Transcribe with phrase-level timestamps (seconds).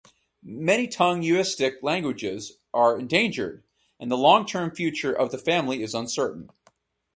[0.41, 3.63] Many Tungusic languages are endangered,
[3.99, 6.49] and the long-term future of the family is uncertain.